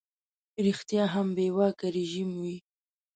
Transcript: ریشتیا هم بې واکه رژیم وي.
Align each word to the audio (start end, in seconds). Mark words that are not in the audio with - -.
ریشتیا 0.65 1.03
هم 1.13 1.27
بې 1.35 1.47
واکه 1.57 1.87
رژیم 1.97 2.29
وي. 2.41 2.57